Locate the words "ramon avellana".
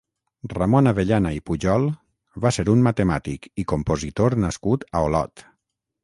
0.51-1.33